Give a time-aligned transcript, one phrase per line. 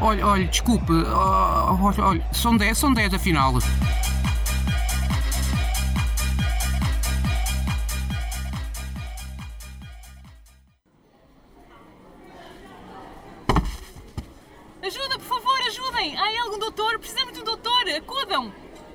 [0.00, 0.92] Olha, olha, desculpe.
[0.92, 3.54] Olha, olha, são 10, são 10 afinal.
[14.82, 16.16] Ajuda, por favor, ajudem!
[16.16, 16.98] Há aí algum doutor?
[16.98, 17.88] Precisamos de um doutor!
[17.96, 18.52] Acudam!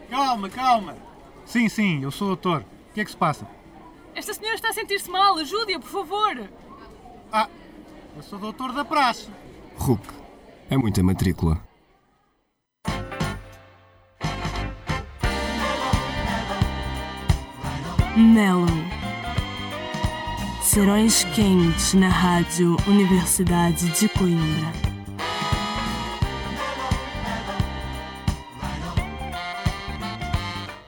[0.10, 0.96] Calma, calma.
[1.46, 2.62] Sim, sim, eu sou o doutor.
[2.62, 3.48] O que é que se passa?
[4.14, 6.50] Esta senhora está a sentir-se mal, ajude-a, por favor!
[7.32, 7.48] Ah,
[8.16, 9.30] eu sou doutor da praxe.
[9.78, 10.04] Hulk,
[10.70, 11.62] é muita matrícula.
[18.16, 18.68] Melo.
[20.62, 24.72] Serões quentes na Rádio Universidade de Coimbra.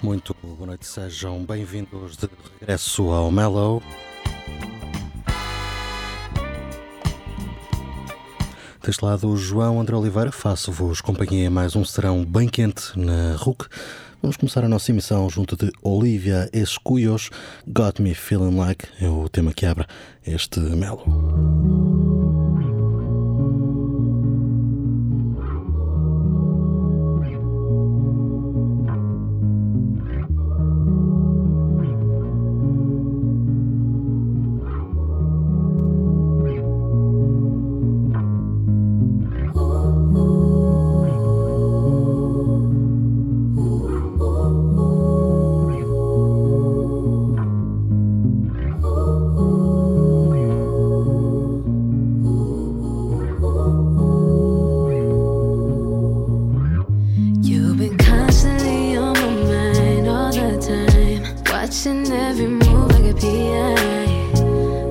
[0.01, 3.81] Muito boa noite, sejam bem-vindos de regresso ao Mellow.
[8.83, 13.67] Deste lado, o João André Oliveira, faço-vos companhia mais um serão bem quente na RUC.
[14.23, 17.29] Vamos começar a nossa emissão junto de Olivia Escuyos,
[17.67, 19.85] Got Me Feeling Like, é o tema que abre
[20.25, 21.70] este Mellow.
[62.11, 62.81] Every move.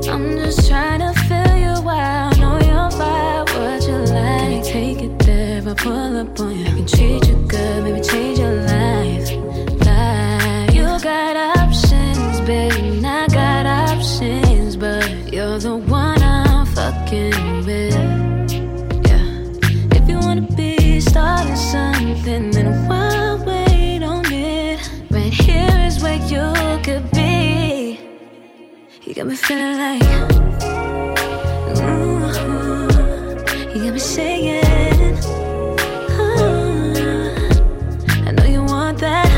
[0.08, 1.12] I'm just trying to
[1.56, 2.36] you out.
[2.38, 4.64] Know your vibe, what you like.
[4.64, 6.66] Take it there, pull up on you.
[6.66, 7.84] I can treat you good,
[29.20, 30.02] got me feeling like,
[31.76, 32.20] ooh,
[33.74, 34.64] you got me singing.
[36.18, 36.46] ooh,
[36.96, 37.34] uh,
[38.24, 39.28] I know you want that.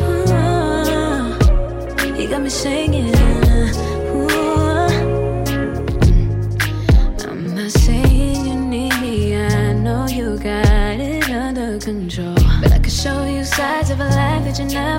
[0.00, 0.32] Ooh,
[2.16, 3.14] you got me singing.
[4.16, 4.28] Ooh.
[4.40, 4.88] Uh,
[7.28, 12.34] I'm not saying you need me, I know you got it under control.
[12.62, 14.97] But I can show you sides of a life that you never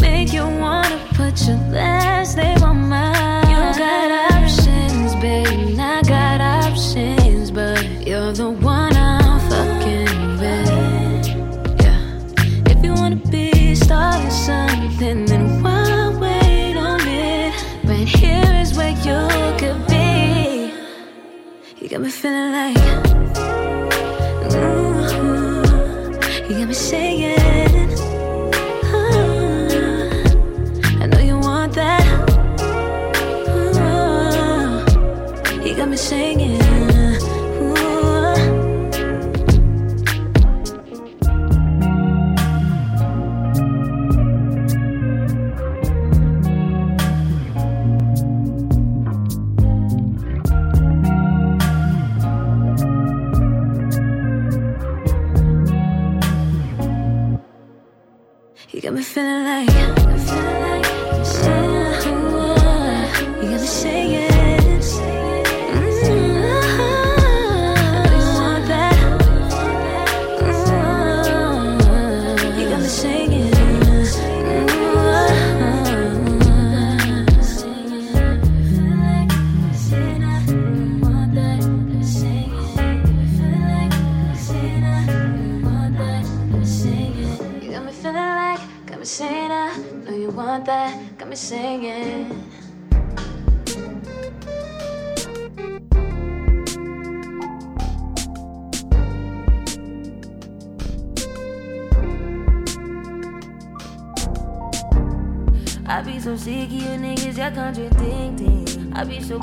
[0.00, 3.48] make you wanna put your last name on mine.
[3.48, 11.26] You got options, baby, I got options, but you're the one I'm fucking with.
[11.84, 12.72] Yeah.
[12.72, 17.54] If you wanna be starting something, then why wait on it?
[17.84, 19.20] Right here is where you
[19.60, 20.72] could be.
[21.78, 22.55] You got me feeling
[59.16, 59.95] feeling like,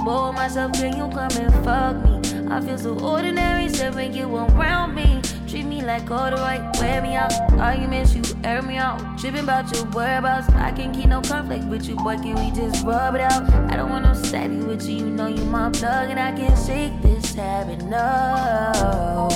[0.03, 2.51] bored myself, can you come and fuck me?
[2.51, 5.21] I feel so ordinary, stepping you around me.
[5.47, 7.31] Treat me like corduroy, wear me out.
[7.53, 8.99] Arguments, you air me out.
[9.19, 10.49] Tripping about your whereabouts.
[10.49, 12.17] I can't keep no conflict with you, boy.
[12.17, 13.43] Can we just rub it out?
[13.71, 14.97] I don't want no steady with you.
[14.97, 17.83] You know you my plug, and I can't shake this habit.
[17.83, 19.29] No,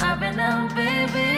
[0.00, 1.33] I've been out, baby.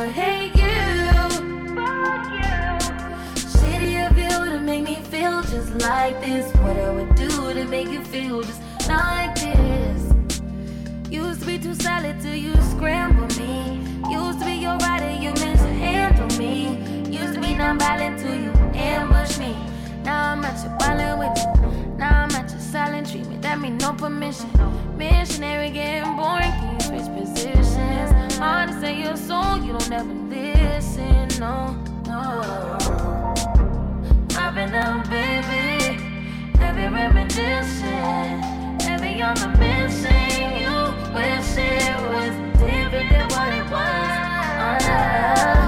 [0.00, 1.28] I hate you,
[1.76, 2.56] fuck you.
[3.52, 6.50] Shitty of you to make me feel just like this.
[6.62, 10.14] What I would do to make you feel just like this.
[11.10, 13.78] Used to be too solid till you scramble me.
[14.10, 16.78] Used to be your rider, you meant to handle me.
[17.10, 19.54] Used to be non-violent till you ambush me.
[20.02, 21.96] Now I'm at your violent with you.
[21.98, 23.42] Now I'm at your silent treatment.
[23.42, 24.48] That mean no permission.
[24.96, 26.52] Missionary getting boring.
[26.52, 28.09] Can you switch positions?
[28.40, 31.28] Hard to say your soul, you don't ever listen.
[31.38, 31.76] No,
[32.06, 32.78] no.
[34.36, 36.00] I've been out, baby.
[36.58, 38.50] Heavy reminiscing.
[39.20, 40.62] On the missing.
[40.62, 40.76] You
[41.14, 44.82] wish it was different than what it was.
[44.88, 45.59] Oh,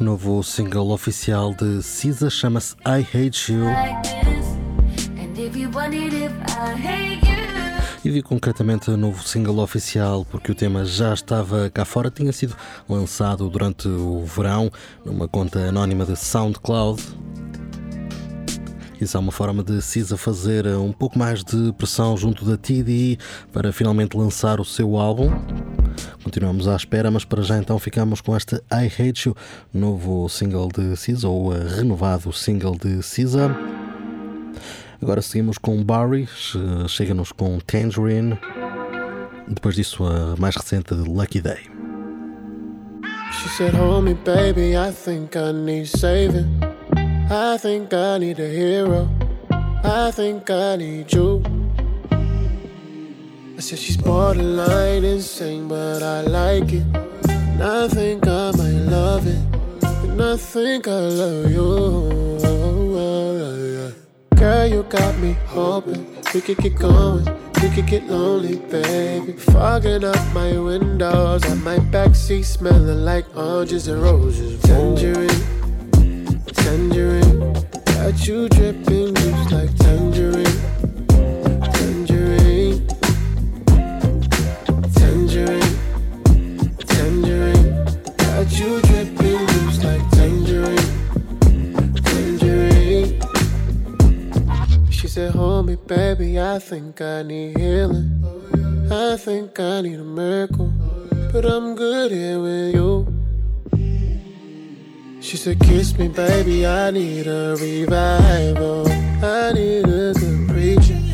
[0.00, 3.64] Novo single oficial de Cisa chama-se I Hate You
[8.04, 12.56] e vi concretamente novo single oficial porque o tema já estava cá fora, tinha sido
[12.88, 14.70] lançado durante o verão
[15.04, 17.27] numa conta anónima de SoundCloud.
[19.00, 23.16] Isso é uma forma de Cisa fazer um pouco mais de pressão junto da TDI
[23.52, 25.30] para finalmente lançar o seu álbum.
[26.24, 29.36] Continuamos à espera, mas para já então ficamos com esta I Hate You,
[29.72, 33.54] novo single de Cisa, ou eh, renovado single de Cisa.
[35.00, 38.36] Agora seguimos com Barry, che- chega-nos com Tangerine.
[39.46, 41.70] Depois disso, a mais recente de Lucky Day.
[43.32, 46.67] She said, Homie, baby, I think I need saving.
[47.30, 49.06] I think I need a hero.
[49.84, 51.42] I think I need you.
[52.10, 56.84] I said, She's borderline insane, but I like it.
[57.28, 59.38] And I think I might love it.
[60.04, 62.08] And I think I love you.
[64.34, 67.26] Girl, you got me hoping we could get going.
[67.62, 69.32] We could get lonely, baby.
[69.32, 74.62] Fogging up my windows, at my backseat smelling like oranges and roses.
[74.62, 75.57] Tangerine,
[76.68, 77.54] tangerine,
[77.86, 80.58] got you dripping just like tangerine,
[81.76, 82.86] tangerine,
[84.98, 85.76] tangerine,
[86.92, 87.84] tangerine,
[88.18, 90.90] got you dripping just like tangerine,
[92.04, 93.20] tangerine.
[94.90, 98.10] She said, Homie, baby, I think I need healing.
[98.90, 100.70] I think I need a miracle.
[101.32, 103.27] But I'm good here with you.
[105.20, 108.88] She said, Kiss me, baby, I need a revival.
[109.22, 111.12] I need a good preaching.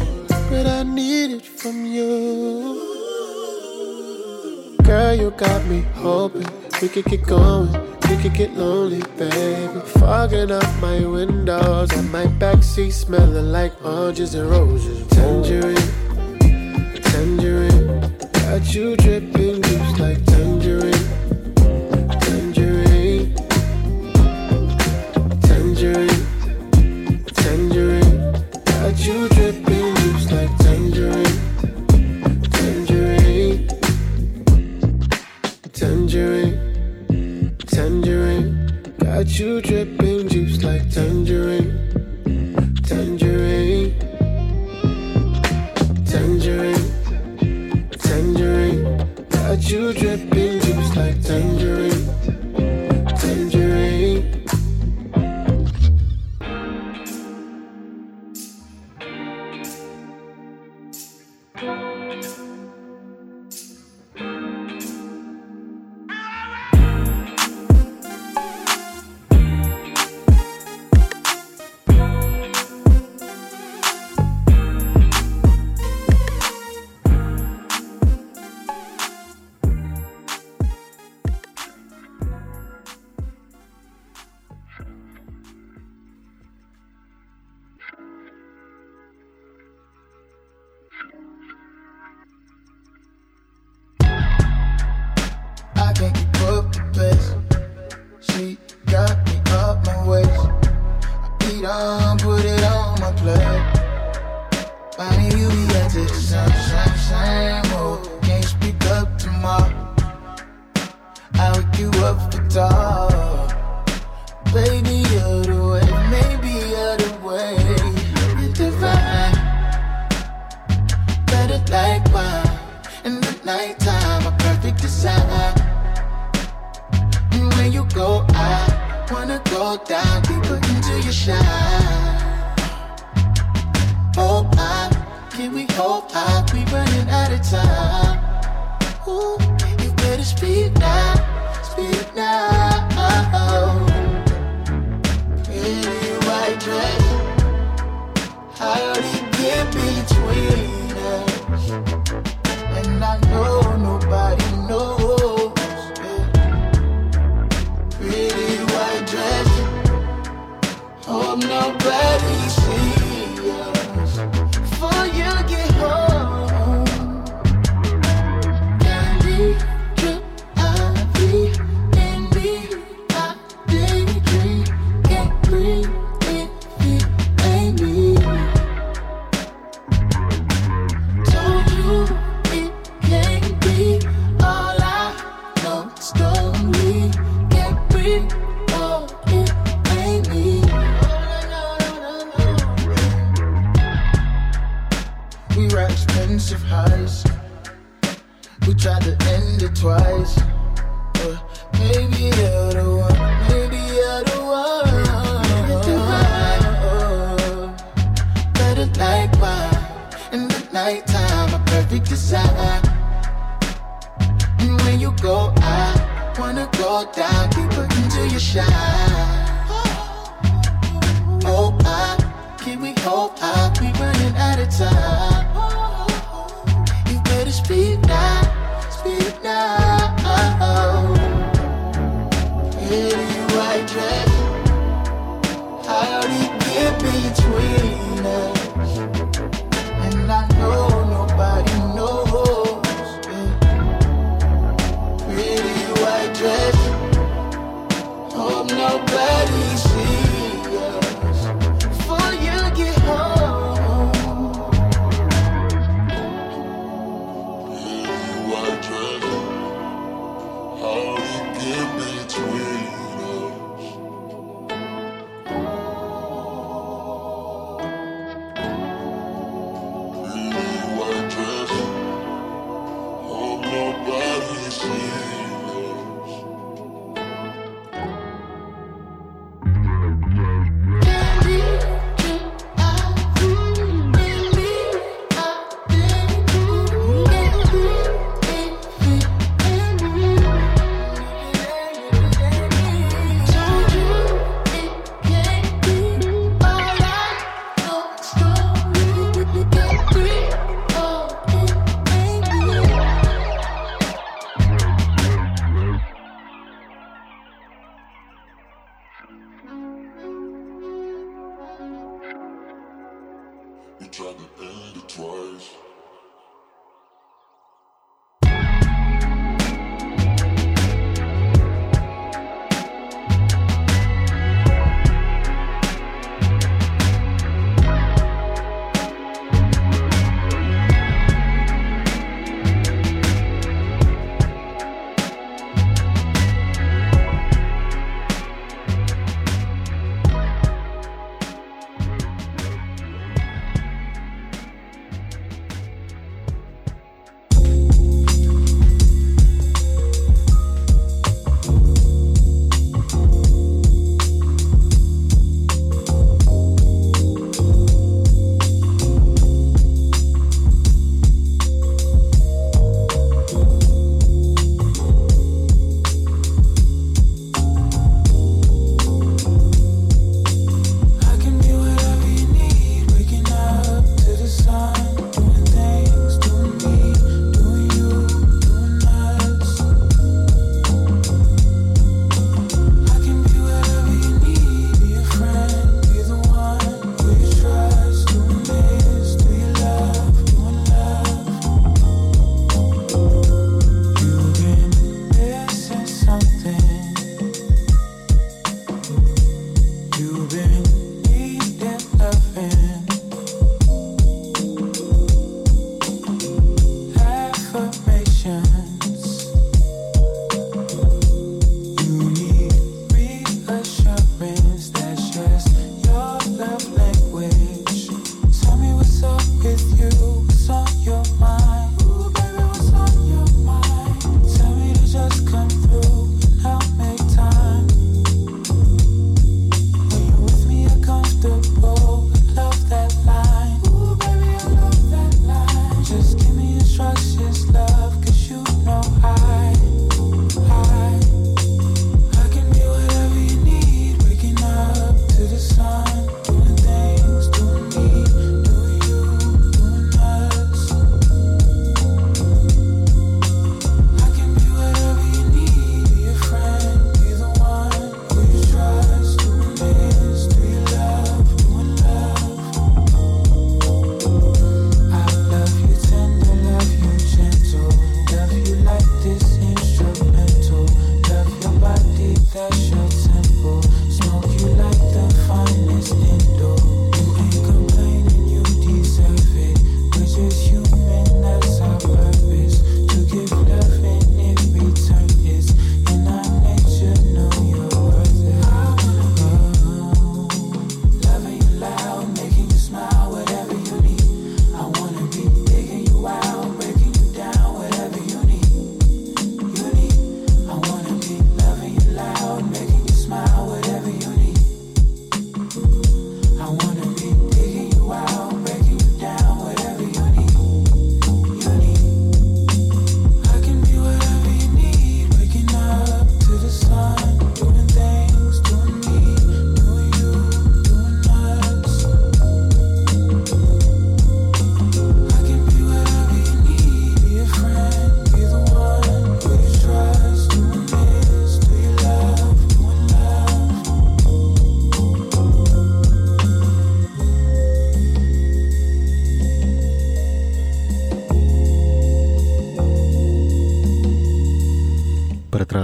[0.50, 2.80] But I need it from you.
[4.84, 6.46] Girl, you got me hoping
[6.82, 7.72] we could get going.
[8.10, 9.80] We could get lonely, baby.
[9.98, 15.06] Fogging up my windows and my backseat smelling like oranges and roses.
[15.08, 15.76] Tangerine,
[17.02, 18.00] tangerine.
[18.32, 20.24] Got you dripping just like.
[20.26, 20.93] Tangerine,
[29.06, 31.38] you dripping just like tangerine.
[32.54, 33.68] Tangerine,
[35.72, 38.94] tangerine, tangerine.
[38.98, 40.84] Got you dripping juice like.
[40.94, 42.03] Tangerine,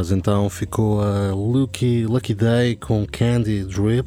[0.01, 4.07] trás então ficou a Lucky, Lucky Day com Candy Drip.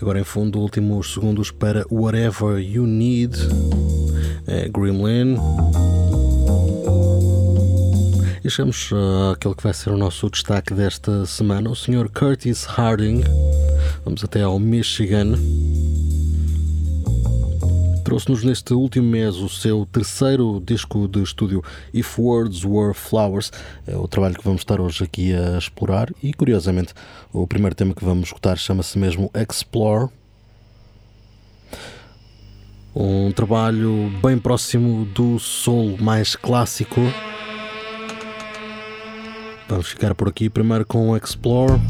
[0.00, 3.38] Agora em fundo, últimos segundos para Whatever You Need,
[4.46, 5.38] é Gremlin.
[8.44, 8.90] E chegamos
[9.32, 12.10] àquele que vai ser o nosso destaque desta semana, o Sr.
[12.10, 13.22] Curtis Harding.
[14.04, 15.38] Vamos até ao Michigan.
[18.14, 23.50] Trouxe-nos neste último mês o seu terceiro disco de estúdio, If Words Were Flowers.
[23.88, 26.12] É o trabalho que vamos estar hoje aqui a explorar.
[26.22, 26.94] E curiosamente,
[27.32, 30.10] o primeiro tema que vamos escutar chama-se mesmo Explore.
[32.94, 37.00] Um trabalho bem próximo do soul mais clássico.
[39.68, 41.80] Vamos ficar por aqui primeiro com Explore.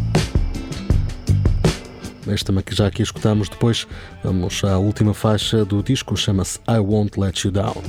[2.26, 3.86] Este tema que já aqui escutamos, depois
[4.22, 7.82] vamos à última faixa do disco, chama-se I Won't Let You Down.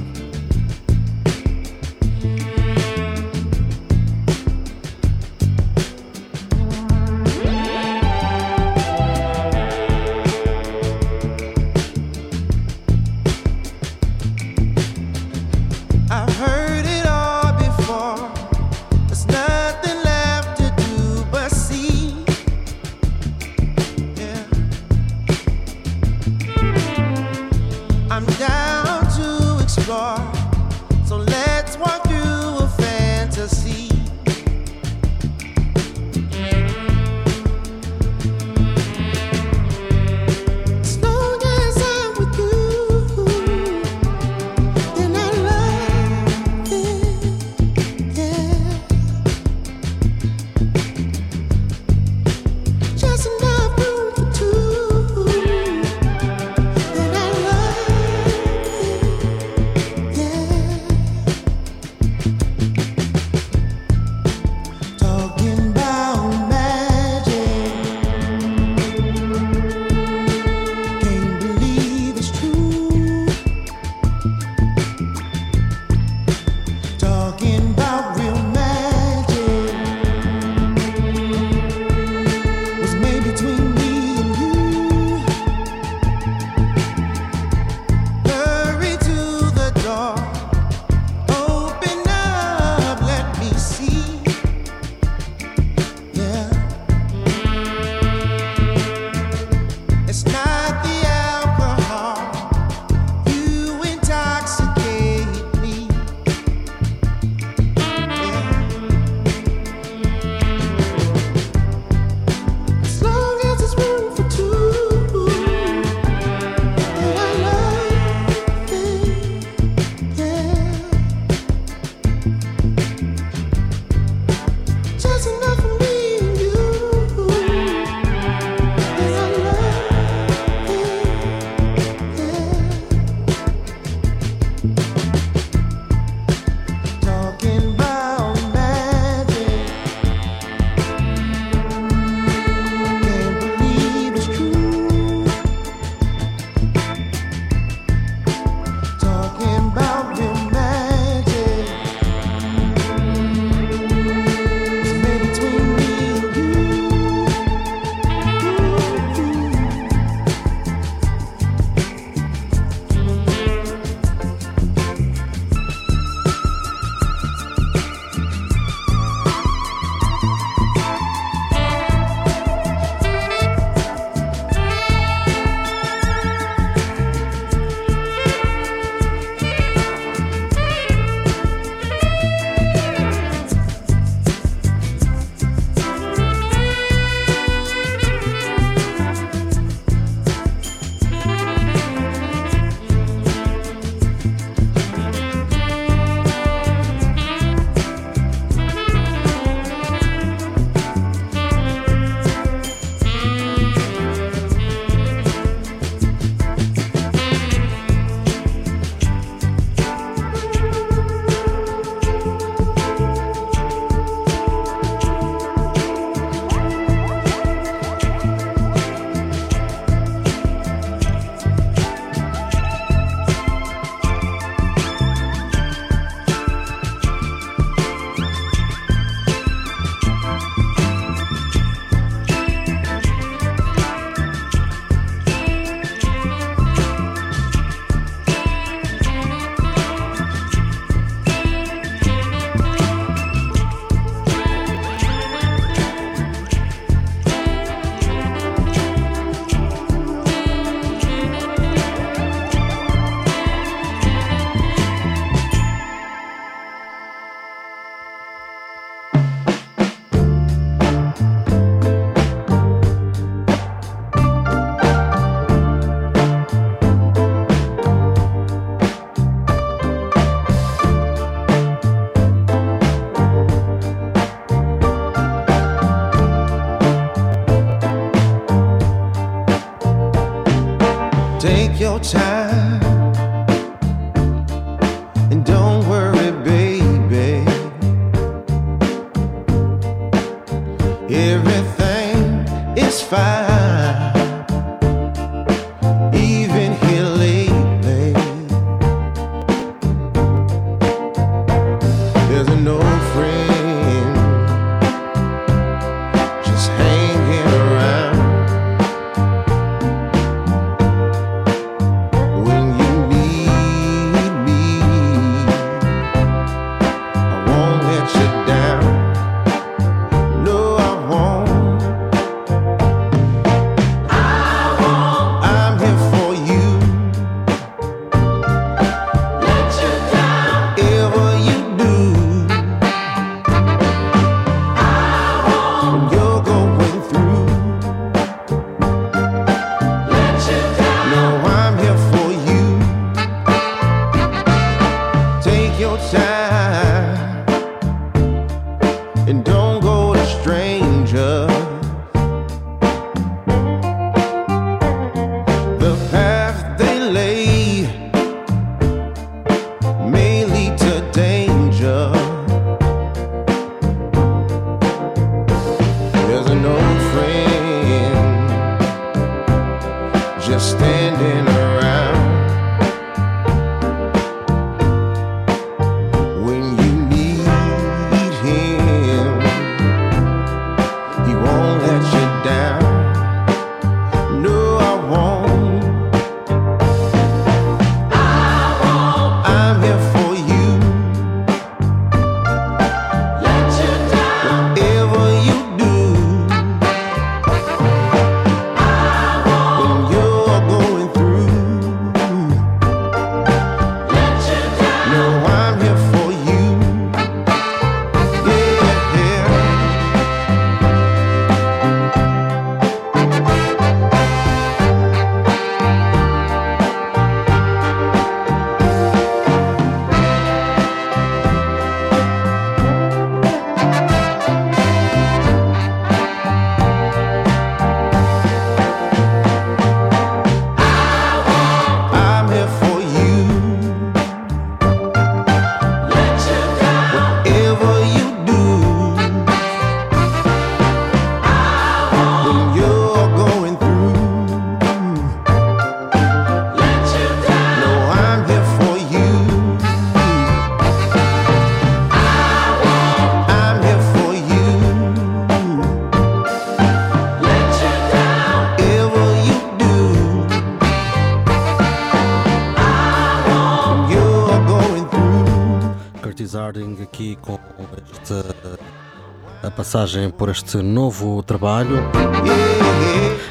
[469.86, 471.98] Passagem por este novo trabalho.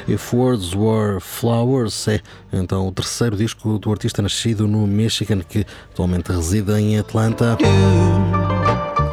[0.08, 2.20] If Words Were Flowers é
[2.52, 7.56] então o terceiro disco do artista nascido no Michigan que atualmente reside em Atlanta.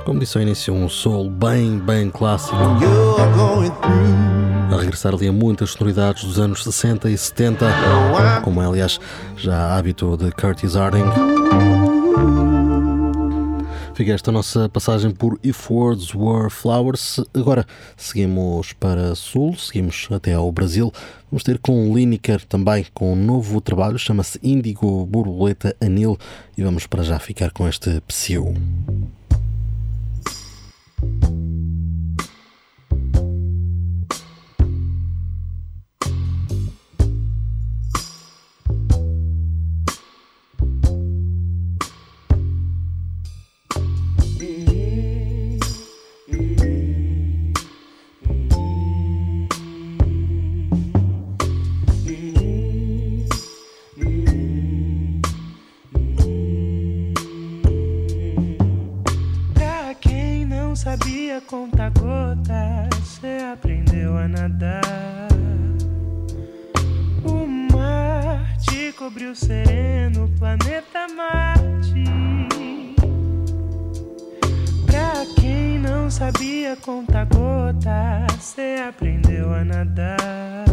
[0.03, 2.57] Como disse ao início, um soul bem, bem clássico.
[4.71, 7.67] A regressar ali a muitas sonoridades dos anos 60 e 70,
[8.43, 8.99] como é aliás
[9.37, 11.70] já hábito de Curtis Harding.
[14.01, 17.19] Fica esta nossa passagem por If Words Were Flowers.
[17.35, 20.91] Agora seguimos para Sul, seguimos até ao Brasil.
[21.29, 26.17] Vamos ter com Lineker também com um novo trabalho, chama-se Índigo Borboleta Anil.
[26.57, 28.55] E vamos para já ficar com este Psyu.
[69.11, 72.03] Te cobriu sereno, planeta Marte.
[74.85, 80.65] Pra quem não sabia contar gotas, cê aprendeu a nadar.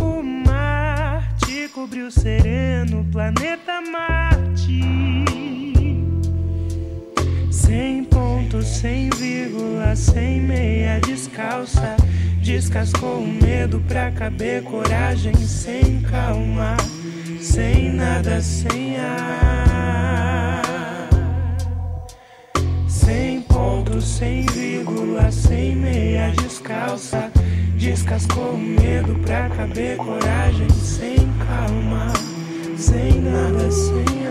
[0.00, 4.80] O mar te cobriu sereno, planeta Marte.
[7.50, 8.04] Sem
[8.60, 11.96] ponto, sem vírgula, sem meia descalça.
[12.42, 16.76] Descascou o medo pra caber coragem, sem calma,
[17.40, 20.62] sem nada, sem ar.
[22.88, 27.30] Sem ponto, sem vírgula, sem meia descalça.
[27.76, 32.12] Descascou o medo pra caber coragem, sem calma,
[32.76, 34.29] sem nada, sem ar.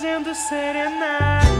[0.00, 1.59] Fazendo serenata.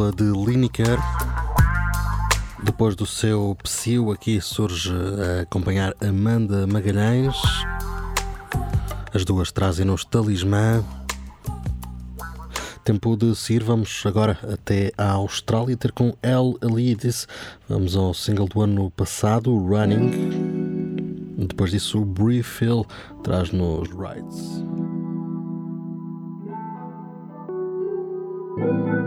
[0.00, 0.98] dupla de Lineker.
[2.62, 7.36] Depois do seu psiu, aqui surge a acompanhar Amanda Magalhães.
[9.12, 10.82] As duas trazem-nos Talismã.
[12.82, 17.28] Tempo de seguir, vamos agora até a Austrália ter com El Elides.
[17.68, 21.36] Vamos ao single do ano passado, Running.
[21.46, 22.86] Depois disso, o Brief Hill
[23.22, 24.64] traz-nos Rides.
[28.58, 28.99] thank you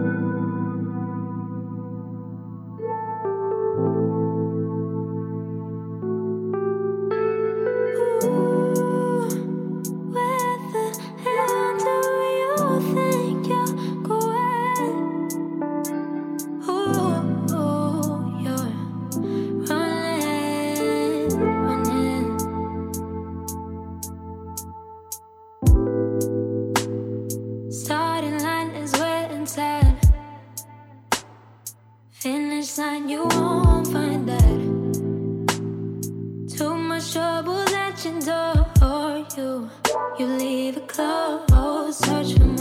[40.20, 42.53] You leave a closed, search for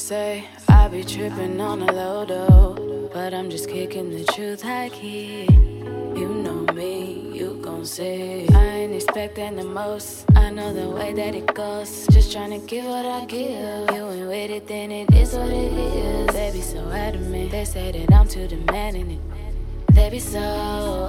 [0.00, 4.88] say I be tripping on a low dough, but I'm just kicking the truth high
[4.88, 5.46] key.
[5.50, 8.48] You know me, you gon' see.
[8.48, 10.24] I ain't expecting the most.
[10.34, 12.06] I know the way that it goes.
[12.08, 13.90] Just trying to give what I give.
[13.94, 16.34] You ain't with it, then it is what it is.
[16.34, 17.50] They be so adamant.
[17.50, 19.20] They say that I'm too demanding it.
[19.94, 21.06] They be so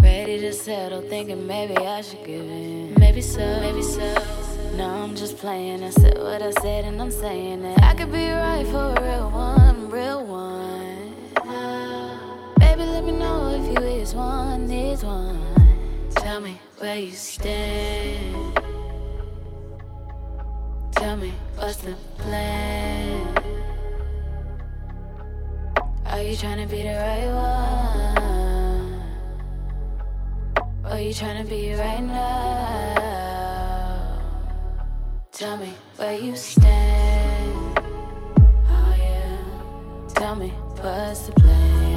[0.00, 2.94] ready to settle, thinking maybe I should give in.
[2.98, 4.37] Maybe so, maybe so.
[4.78, 5.82] No, I'm just playing.
[5.82, 7.82] I said what I said, and I'm saying it.
[7.82, 11.16] I could be right for a real one, real one.
[12.60, 15.42] Baby, let me know if you is one, is one.
[16.14, 18.54] Tell me where you stand.
[20.92, 23.26] Tell me what's the plan.
[26.06, 29.02] Are you trying to be the right one?
[30.84, 32.77] Are you trying to be right now?
[35.38, 37.78] Tell me where you stand.
[37.78, 39.38] Oh yeah.
[40.08, 40.48] Tell me
[40.80, 41.87] what's the plan.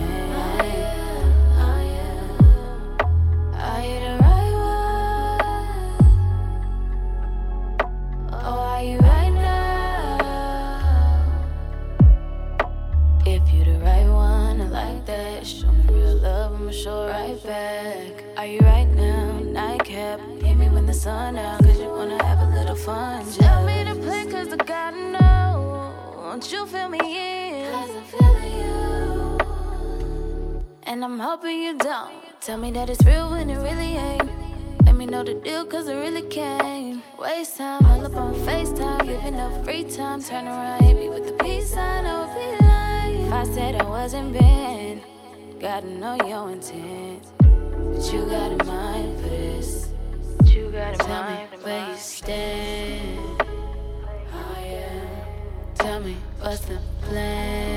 [31.02, 32.14] And I'm hoping you don't.
[32.42, 34.30] Tell me that it's real when it really ain't.
[34.86, 37.02] Let me know the deal, cause I really can't.
[37.18, 39.08] Waste time, all up on FaceTime.
[39.08, 40.22] Giving up free time.
[40.22, 42.06] Turn around, hit me with the peace sign.
[42.06, 43.26] I would be lying.
[43.26, 45.02] If I said I wasn't been,
[45.60, 47.26] gotta know your intent.
[47.40, 49.90] But you got a mind for this.
[50.38, 53.42] But you got a Tell mind me where you stand.
[53.42, 55.26] Oh yeah.
[55.74, 57.71] Tell me what's the plan.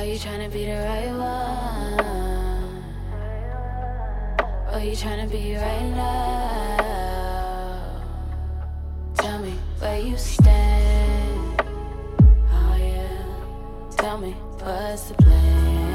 [0.00, 2.00] Are you trying to be the right one?
[4.72, 7.36] Are you trying to be right now?
[9.16, 11.62] Tell me where you stand.
[12.50, 13.26] Oh yeah.
[13.98, 14.30] Tell me
[14.62, 15.89] what's the plan.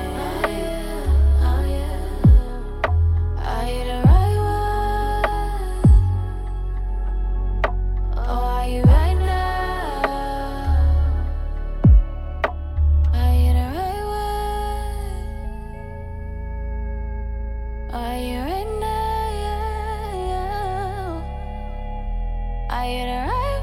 [22.67, 23.61] Are you the right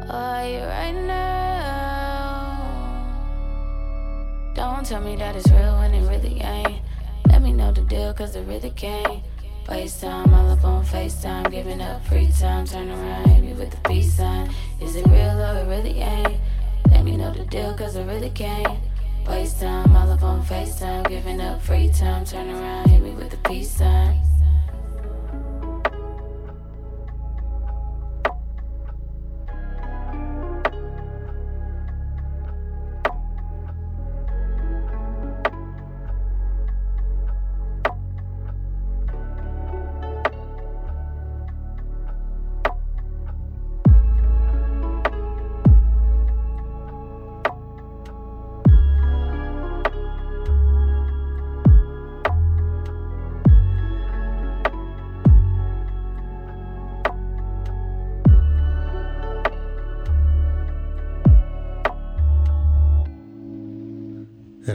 [0.00, 0.10] one?
[0.10, 1.26] Are you right now?
[4.54, 6.80] Don't tell me that it's real when it really ain't.
[7.28, 9.24] Let me know the deal, cause it really can't.
[9.68, 12.64] Waste time, all up on FaceTime, giving up free time.
[12.64, 14.48] Turn around, hit me with the peace sign.
[14.80, 16.38] Is it real or it really ain't?
[16.88, 18.78] Let me know the deal, cause it really can't.
[19.26, 22.24] Waste time, all up on FaceTime, giving up free time.
[22.24, 24.25] Turn around, hit me with the peace sign.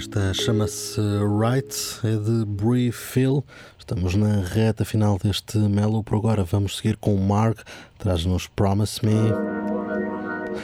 [0.02, 3.46] Esta chama-se Right, é de Brie Phil.
[3.78, 6.04] Estamos na reta final deste Melo.
[6.04, 7.60] Por agora vamos seguir com Mark,
[8.00, 9.14] traz-nos Promise Me.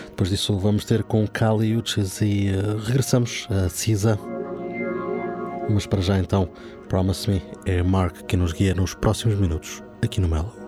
[0.08, 4.18] Depois disso vamos ter com Kali Uchis e eh, regressamos a Cisa.
[5.70, 6.50] Mas para já então,
[6.90, 10.67] Promise Me é Mark que nos guia nos próximos minutos aqui no Melo.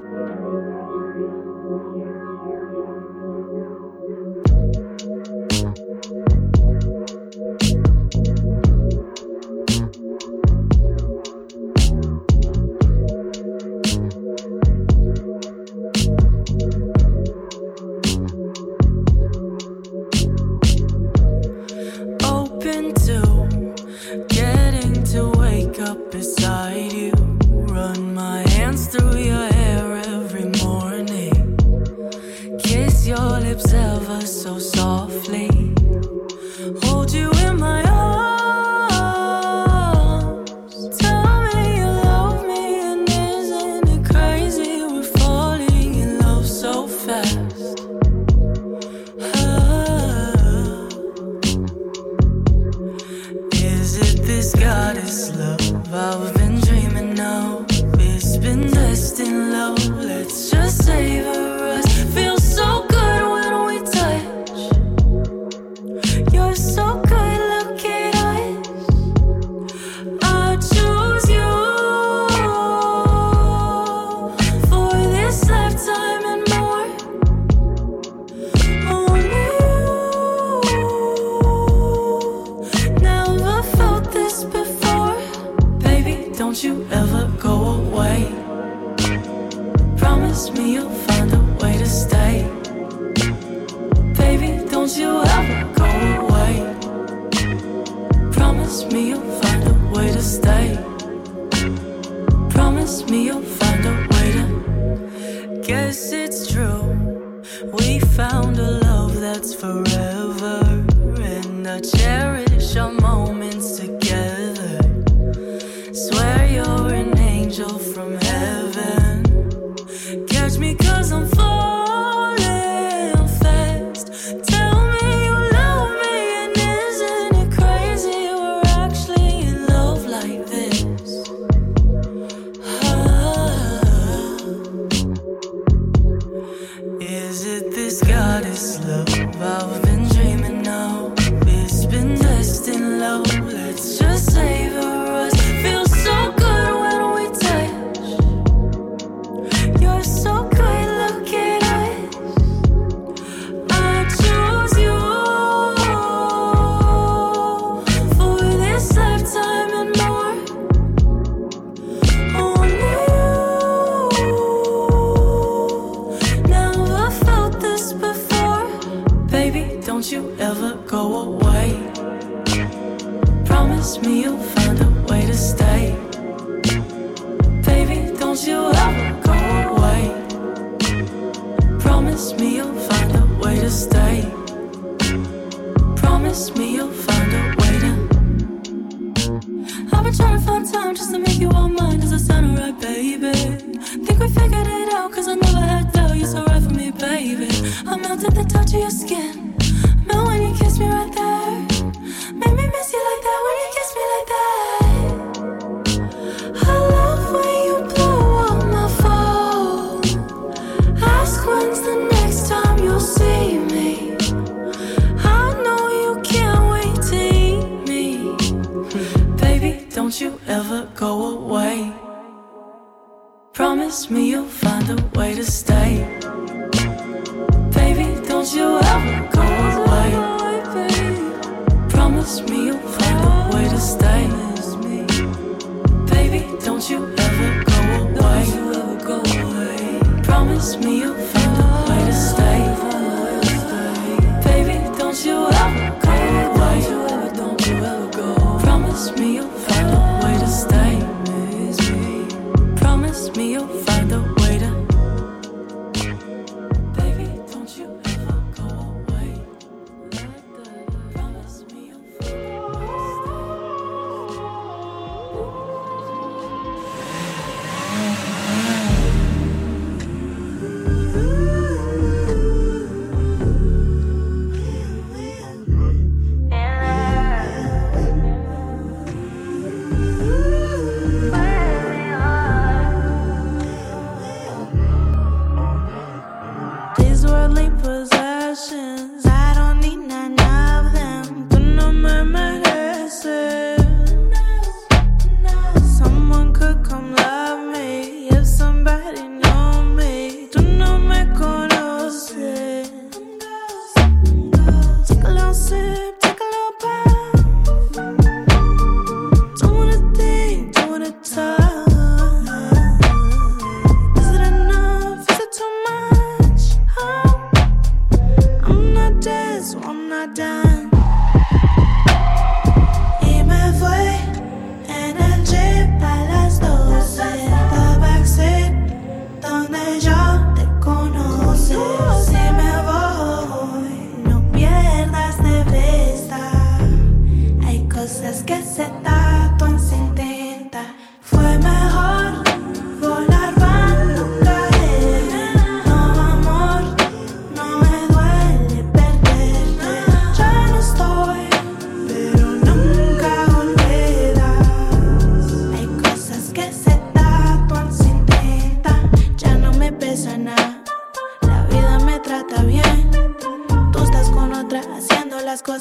[22.70, 23.29] Open to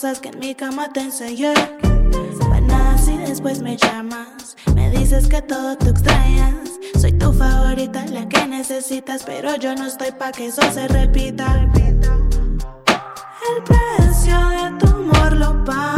[0.05, 1.55] en mi cama te enseñé.
[2.49, 4.57] Buenas y después me llamas.
[4.77, 6.79] Me dices que todo tú extrañas.
[7.01, 11.69] Soy tu favorita, la que necesitas, pero yo no estoy pa' que eso se repita.
[13.57, 15.98] El precio de tu amor lo pagué.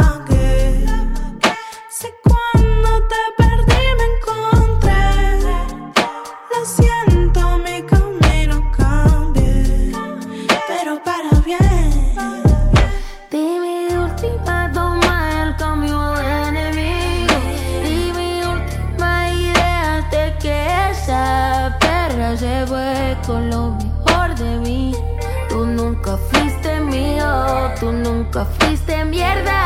[28.31, 29.60] Nunca fuiste mierda.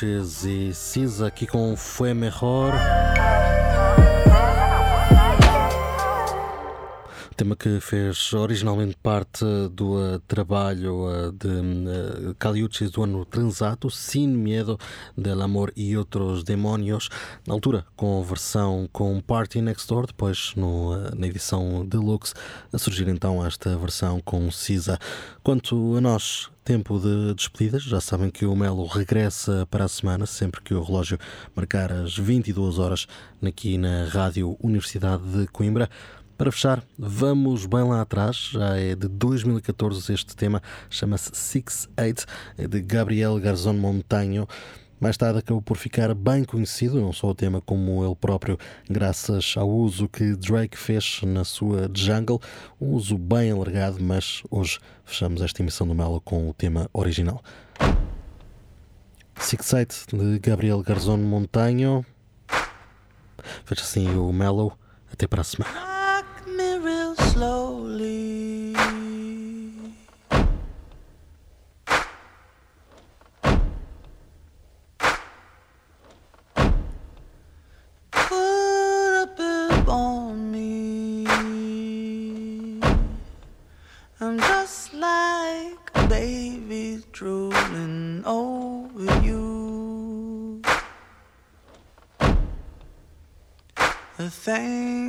[0.00, 2.72] Caliuches e Cisa aqui com Foi Mejor.
[7.40, 13.88] Tema que fez originalmente parte do eh, trabalho eh, de uh, Caliuches do ano transato,
[13.88, 14.78] Sin Miedo
[15.16, 17.08] del Amor e Outros Demónios,
[17.46, 22.34] na altura com versão com Party Next Door, depois no, eh, na edição deluxe,
[22.70, 24.98] a surgir então esta versão com Cisa.
[25.42, 27.82] Quanto a nós, tempo de despedidas.
[27.82, 31.18] Já sabem que o Melo regressa para a semana, sempre que o relógio
[31.56, 33.08] marcar as 22 horas,
[33.42, 35.90] aqui na Rádio Universidade de Coimbra.
[36.40, 42.24] Para fechar, vamos bem lá atrás, já é de 2014 este tema, chama-se Six Eight,
[42.56, 44.48] é de Gabriel Garzón Montaño.
[44.98, 49.52] Mais tarde acabou por ficar bem conhecido, não só o tema como ele próprio, graças
[49.54, 52.40] ao uso que Drake fez na sua Jungle,
[52.80, 57.44] um uso bem alargado, mas hoje fechamos esta emissão do Melo com o tema original.
[59.38, 62.02] Six Eight de Gabriel Garzón Montaño.
[63.66, 64.72] Fecha assim o Melo.
[65.12, 65.99] Até para a semana.
[94.40, 94.99] thing.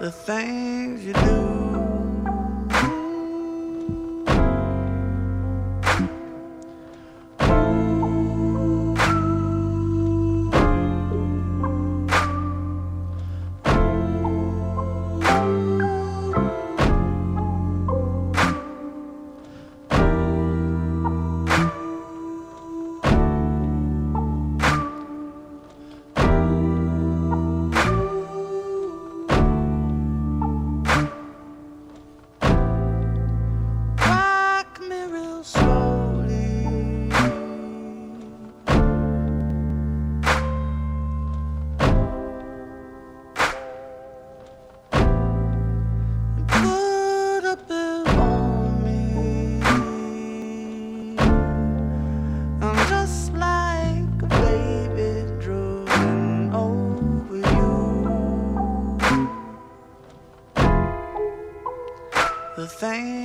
[0.00, 1.59] The things you do.
[62.80, 63.19] thing.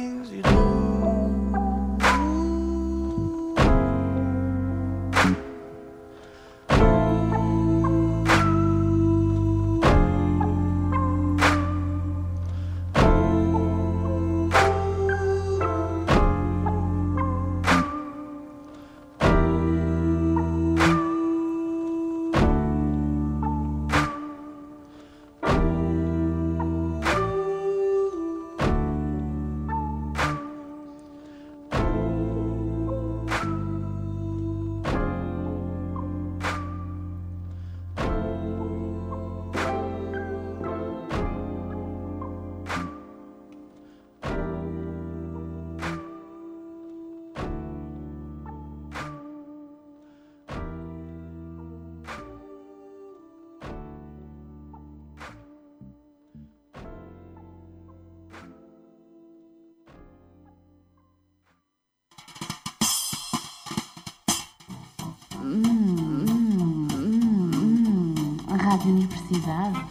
[68.75, 69.85] Rádio Universidade.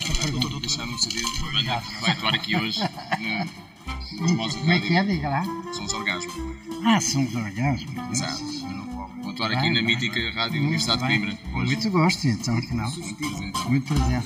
[0.00, 4.80] Estou a deixar um CD que vai atuar aqui hoje no, no Osmose Como é
[4.80, 5.04] que é?
[5.04, 5.44] Diga lá.
[5.74, 6.34] São os orgasmos.
[6.82, 8.10] Ah, são os orgasmos.
[8.10, 8.42] Exato.
[9.20, 11.38] Vou atuar aqui na mítica Rádio Universidade de Coimbra.
[11.52, 12.90] Muito gosto, então, que não.
[13.68, 14.22] Muito prazer.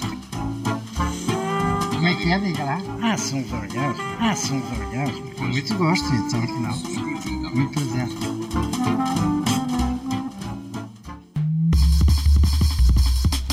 [1.90, 2.38] Como é que é?
[2.38, 2.78] Diga lá.
[3.02, 4.06] Ah, são os orgasmos.
[4.20, 5.40] Ah, são os orgasmos.
[5.40, 6.76] Muito gosto, então, que não.
[7.50, 9.38] Muito prazer.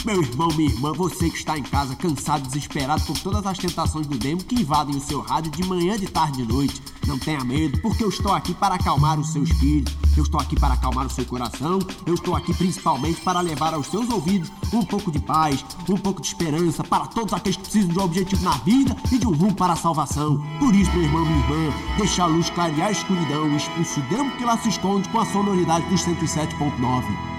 [0.06, 4.06] Meu irmão, minha irmã, você que está em casa cansado, desesperado por todas as tentações
[4.06, 6.80] do demo que invadem o seu rádio de manhã, de tarde e de noite.
[7.08, 10.60] Não tenha medo, porque eu estou aqui para acalmar o seu espírito, eu estou aqui
[10.60, 14.86] para acalmar o seu coração, eu estou aqui principalmente para levar aos seus ouvidos um
[14.86, 18.43] pouco de paz, um pouco de esperança para todos aqueles que precisam de um objetivo
[18.43, 20.39] na vida e de um rumo para a salvação.
[20.60, 24.30] Por isso, meu irmão, minha irmã, deixa a luz clarear a escuridão expulse o demo
[24.38, 27.35] que lá se esconde com a sonoridade dos 107.9.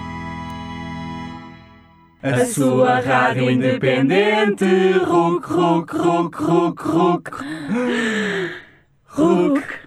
[2.33, 4.65] A sua rádio independente.
[5.05, 7.31] Rock, rock, rock, rock, rock.
[9.05, 9.79] Rock.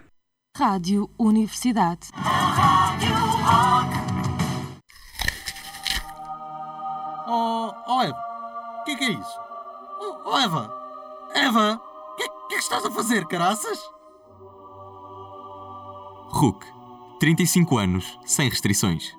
[0.57, 2.09] Rádio Universidade.
[7.27, 8.17] Oh, oh Eva,
[8.81, 9.39] o que é que é isso?
[9.99, 10.73] Oh, oh Eva,
[11.35, 11.81] Eva,
[12.11, 13.79] o que, é- que é que estás a fazer, caraças?
[16.29, 16.65] RUC.
[17.19, 19.15] 35 anos, sem restrições.